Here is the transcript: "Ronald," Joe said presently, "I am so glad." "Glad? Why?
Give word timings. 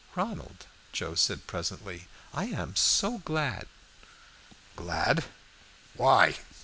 "Ronald," 0.15 0.65
Joe 0.91 1.13
said 1.13 1.45
presently, 1.45 2.07
"I 2.33 2.45
am 2.45 2.75
so 2.75 3.19
glad." 3.19 3.67
"Glad? 4.75 5.25
Why? 5.93 6.37